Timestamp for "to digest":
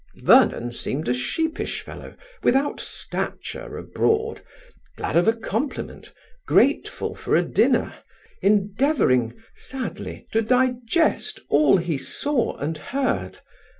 10.31-11.39